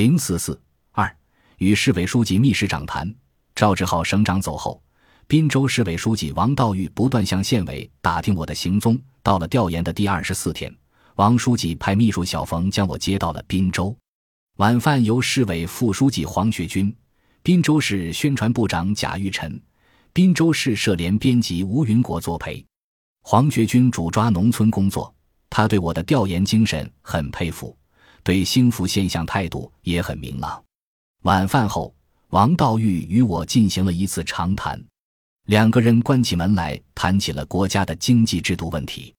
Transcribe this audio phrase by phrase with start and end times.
[0.00, 0.58] 零四四
[0.92, 1.14] 二
[1.58, 3.14] 与市委书记密室长谈。
[3.54, 4.82] 赵志浩省长走后，
[5.26, 8.98] 滨州市委书记王道玉不断向县委打听我的行踪。
[9.22, 10.74] 到了调研的第二十四天，
[11.16, 13.94] 王书记派秘书小冯将我接到了滨州。
[14.56, 16.96] 晚饭由市委副书记黄学军、
[17.42, 19.62] 滨州市宣传部长贾玉臣、
[20.14, 22.64] 滨州市社联编辑吴云国作陪。
[23.20, 25.14] 黄学军主抓农村工作，
[25.50, 27.76] 他对我的调研精神很佩服，
[28.22, 30.62] 对兴福现象态度也很明朗。
[31.22, 31.94] 晚饭后，
[32.28, 34.82] 王道玉与我进行了一次长谈。
[35.46, 39.14] 两个人关起门来谈起了国家的经济制度问题。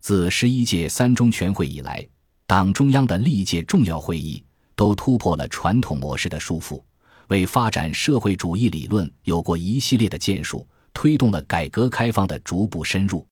[0.00, 2.06] 自十一届三中全会以来，
[2.46, 4.44] 党中央的历届重要会议
[4.74, 6.82] 都突破了传统模式的束缚，
[7.28, 13.26] 为发展社会主义理论有过一系列的建树，推动了改革开放的逐步深入。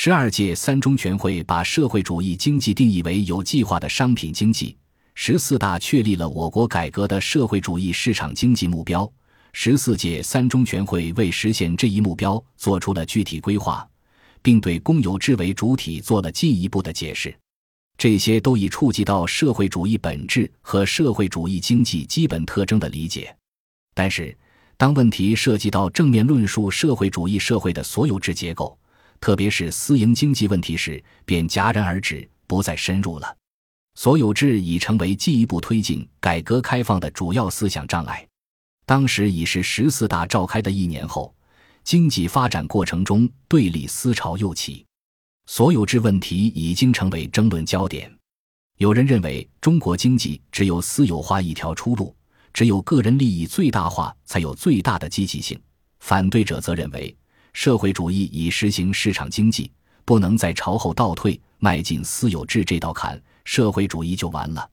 [0.00, 4.76] 十二届三中全会把社会主义经济定义为有计划的商品经济，
[5.16, 9.12] 十四大确立了我国改革的社会主义市场经济目标。
[9.52, 13.84] 十四届三中全会为实现这一目标做出了具体规划，
[14.40, 17.36] 并对公有制为主体做了进一步的解释。
[17.96, 23.34] 这些都已触及到社会主义本质和社会主义经济基本特征的理解。
[23.94, 24.32] 但是，
[24.76, 28.78] 当问题涉及到正面论述社会主义社会的所有制结构，
[29.20, 33.36] 特别是私营经济问题时，便戛然而止，不再深入了。
[33.94, 38.26] 所有制已成为进一步推进改革开放的主要思想障碍。
[38.86, 41.34] 当时已是十四大召开的一年后，
[41.82, 44.86] 经济发展过程中对立思潮又起，
[45.46, 48.10] 所有制问题已经成为争论焦点。
[48.76, 52.14] 有人认为中国经济只有私有化一条出路，
[52.52, 55.58] 只有个人利益最大化才有最大的积极性；
[55.98, 57.14] 反对者则认为
[57.52, 59.70] 社会主义已实行市场经济，
[60.04, 64.68] 不能再朝后倒退，迈进私有制这道坎，社会主义就完了。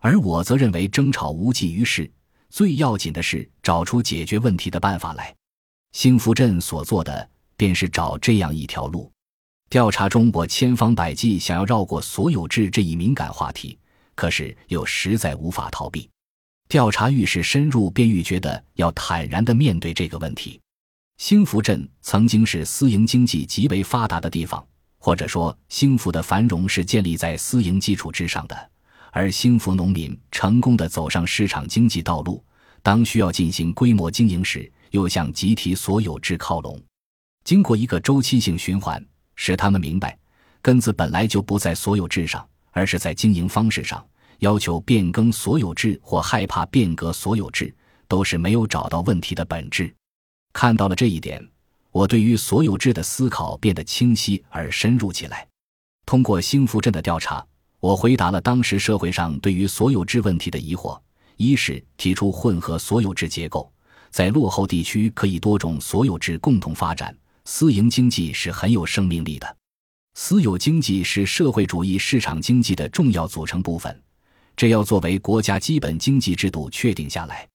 [0.00, 2.10] 而我则认为争吵无济于事。
[2.50, 5.34] 最要紧的是找出解决问题的办法来。
[5.92, 9.10] 兴福镇所做的便是找这样一条路。
[9.68, 13.78] 调查中，我千方百计想要绕过所有制这一敏感话题，
[14.14, 16.08] 可是又实在无法逃避。
[16.68, 20.58] 调查愈是深入，便愈觉得要坦然地面对这个问题。
[21.18, 24.64] 兴福镇曾经是私营经济极为发达的地方，
[24.98, 28.70] 或者说，兴福的繁荣是建立在私营基础之上的。
[29.10, 32.42] 而兴福农民成功的走上市场经济道路，
[32.82, 36.80] 当需要进行规模经营时，又向集体所有制靠拢。
[37.44, 40.16] 经过一个周期性循环，使他们明白，
[40.62, 44.02] 根子本来就不在所有制上，而是在经营方式上。
[44.38, 47.74] 要求变更所有制或害怕变革所有制，
[48.06, 49.92] 都是没有找到问题的本质。
[50.52, 51.46] 看到了这一点，
[51.90, 55.46] 我对于所有制的思考变得清晰而深入起来。
[56.06, 57.44] 通过兴福镇的调查。
[57.80, 61.00] 我回答了当时社会上对于所有制问题的疑惑：
[61.36, 63.72] 一是提出混合所有制结构，
[64.10, 69.46] 在落后地区可以多种所有制共同发展，私营经济是很有生命力的；
[70.14, 74.02] 私有经济是社会主义市场经济的重要组成部分，
[74.56, 77.46] 这要作为国家基本经济制度确定下来；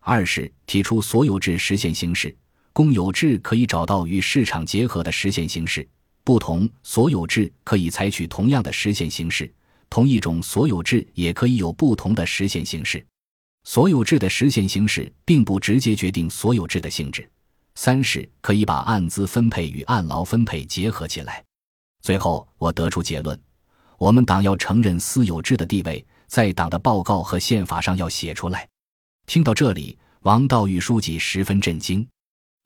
[0.00, 2.34] 二是提出所有制实现形式，
[2.72, 5.86] 公有制可以找到与市场结合的实现形式，
[6.24, 9.52] 不同所有制可以采取同样的实现形式。
[9.88, 13.04] 同一种所有制也可以有不同的实现形式，
[13.64, 17.28] 所有制的实现形式并不直接决定所有制的性质。
[17.74, 21.42] 三是可以把按资分配与按劳分配结合起来。
[22.02, 23.38] 最后，我得出结论：
[23.98, 28.68] 我们党要承认私有制的地位，在党的报告和宪法上要写出来。
[29.30, 32.04] 听到这里，王道玉书记十分震惊。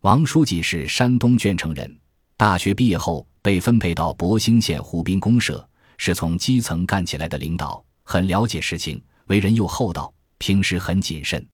[0.01, 1.95] 王书记是山东鄄城人，
[2.39, 5.69] 大学毕业后被分配到博兴县湖滨公社。
[5.99, 11.47] 是从基层干起来的领导，很了解事情，为人又厚道，平时很谨慎。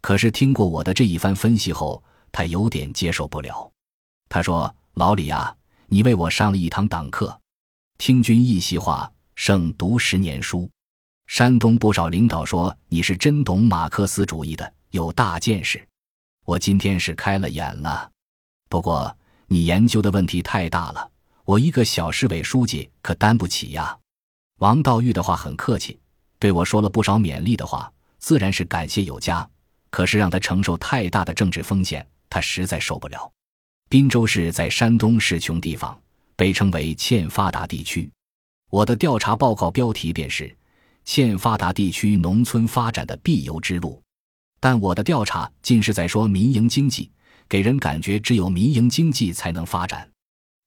[0.00, 2.02] 可是听过我的这一番分析后，
[2.32, 3.70] 他有点接受不了。
[4.28, 5.54] 他说：“老李啊，
[5.86, 7.40] 你为我上了一堂党课，
[7.96, 10.68] 听君一席话，胜读十年书。
[11.28, 15.86] 山东不少领导说你是真懂马克思主义的，有大见识。
[16.46, 18.10] 我今天是开了眼了。
[18.70, 19.14] 不过
[19.46, 21.10] 你研究的问题太大了。”
[21.44, 23.96] 我一个小市委书记可担不起呀。
[24.58, 25.98] 王道玉的话很客气，
[26.38, 29.48] 对我说了不少勉励的话，自然是感谢有加。
[29.90, 33.30] 可是让他承受太大的政治风险，他实在受不了。
[33.88, 35.98] 滨州市在山东是穷地方，
[36.36, 38.10] 被称为欠发达地区。
[38.70, 40.54] 我的调查报告标题便是
[41.10, 44.02] “欠发达地区农村发展的必由之路”，
[44.60, 47.10] 但我的调查尽是在说民营经济，
[47.48, 50.06] 给人感觉只有民营经济才能发展。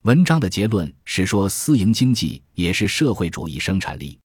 [0.01, 4.17] 文章的结论是说，私营经济也是社会主义生产力。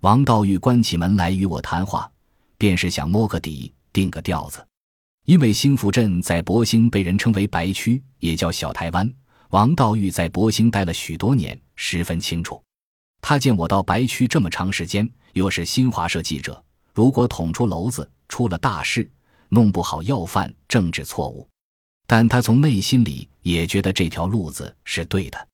[0.00, 2.10] 王道玉关起门来与我谈话，
[2.56, 4.66] 便是想摸个底，定个调子。
[5.26, 9.12] 因为兴福镇在博兴被人称为白区，也叫小台湾。
[9.50, 12.62] 王道玉在博兴待了许多年，十分清楚。
[13.20, 16.62] 他见我到白区这么长时间，又是新华社记者，
[16.94, 19.08] 如果捅出篓子，出了大事，
[19.48, 21.48] 弄不好要犯政治错误。
[22.06, 25.48] 但他从内心里也觉得这条路子是对的。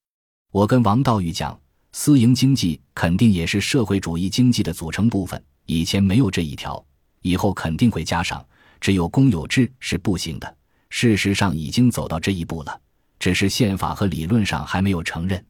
[0.53, 1.59] 我跟王道玉讲，
[1.93, 6.83] 私营经济肯定也是社会主义经济的组成部分，以前没有这一条，
[7.23, 8.45] 以后肯定会加上。
[8.79, 10.57] 只有公有制是不行的，
[10.91, 12.81] 事实上已经走到这一步了，
[13.19, 15.43] 只是宪法和理论上还没有承认。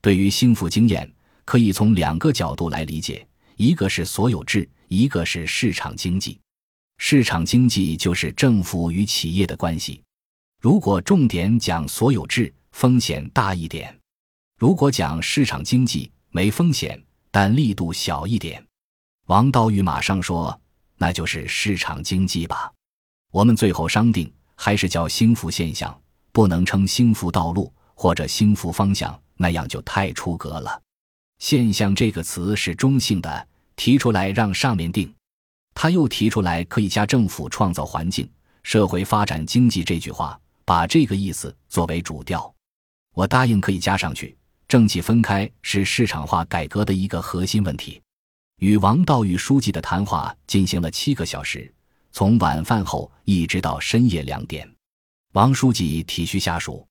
[0.00, 1.10] 对于兴富经验，
[1.44, 6.38] 可以从两个角度来理解：一个是所有制，一个是市场经济。
[6.98, 10.02] 市场经济就是政府与企业的关系。
[10.60, 13.92] 如果重点讲所有制，风险大一点；
[14.58, 18.64] 如果讲市场经济，没风险，但力度小一点。
[19.26, 20.58] 王道玉马上说。
[20.98, 22.72] 那就是市场经济吧。
[23.32, 26.00] 我们最后商定，还是叫兴福现象，
[26.30, 30.80] 不能称兴福道路或者兴福方向，那样就太出格了。
[31.42, 35.12] 现象这个词是中性的，提出来让上面定。
[35.74, 38.30] 他又提出来可以加政府创造环境、
[38.62, 42.54] 社会发展经济这句话，把这个意思作为主调。
[43.12, 44.36] 我答应可以加上去。
[44.68, 48.00] 政企分开是市场化改革的一个核心问题。
[48.60, 51.74] 与王道玉书记的谈话进行了七个小时，
[52.12, 54.72] 从晚饭后一直到深夜两点。
[55.32, 56.86] 王书记体恤下属，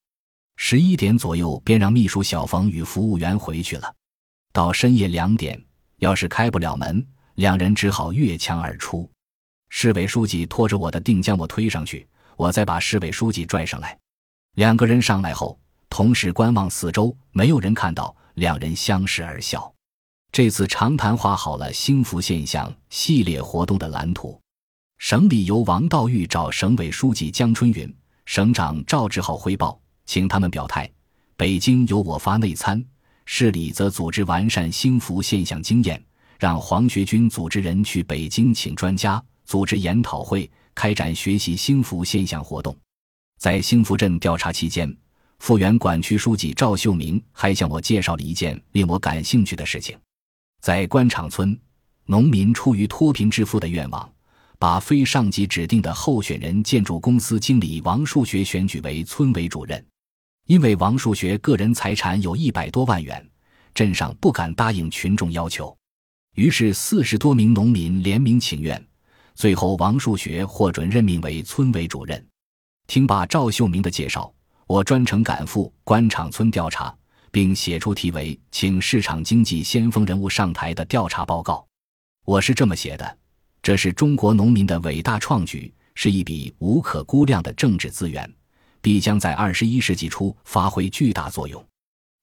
[0.58, 3.96] 十一点左右便让秘书小冯与服务员回去了。
[4.52, 5.62] 到深夜两点，
[5.98, 7.06] 要是开不了门，
[7.36, 9.10] 两人只好越墙而出。
[9.70, 12.06] 市委书记拖着我的腚将我推上去，
[12.36, 13.98] 我再把市委书记拽上来。
[14.56, 15.58] 两个人上来后，
[15.90, 19.74] 同时观望四周，没有人看到，两人相视而笑。
[20.32, 24.40] 这次长谈画好了兴福现象系列活动的蓝图。
[24.98, 27.94] 省里由王道玉找省委书记江春云、
[28.26, 30.90] 省长赵志浩汇报，请他们表态。
[31.36, 32.84] 北京由我发内参，
[33.34, 36.04] 市里则组织完善兴福现象经验，
[36.38, 42.78] 让黄学军组织人去北京请专家，组织研讨会，开展学习兴福现象活动。
[43.40, 44.94] 在兴福镇调查期间，
[45.40, 49.98] 富源管区书记赵秀明还向我介绍了一件令我感兴趣的事情。
[50.62, 51.58] 在官场村，
[52.08, 54.12] 农民出于脱贫致富的愿望，
[54.60, 59.82] 把非上级指定的候选人建筑公司经理王树学选举为村委主任。
[60.52, 63.26] 因为王树学个人财产有一百多万元，
[63.74, 65.74] 镇上不敢答应群众要求，
[66.36, 68.86] 于是四十多名农民联名请愿，
[69.34, 72.22] 最后王树学获准任命为村委主任。
[72.86, 74.30] 听罢赵秀明的介绍，
[74.68, 76.94] 我专程赶赴官场村调查。
[77.32, 81.66] 并写出题为“请市场经济先锋人物上台”的调查报告。
[82.26, 83.18] 我是这么写的：
[83.62, 88.30] 这是中国农民的伟大创举，是一笔无可估量的政治资源，
[88.82, 91.64] 必将在二十一世纪初发挥巨大作用。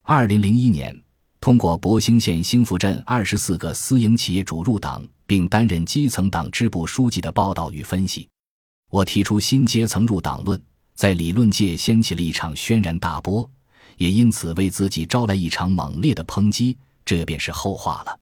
[0.04, 0.94] 二零零一年，
[1.40, 8.28] 通过博兴县兴福镇二十四个私营企业主入党并担任基层党支部书记的报道与分析，
[8.90, 10.60] 我提出新阶层入党论，
[10.94, 13.48] 在理论界掀起了一场轩然大波。
[13.96, 18.18] 也因此为自己招来一场猛烈的抨击，这便是后话了。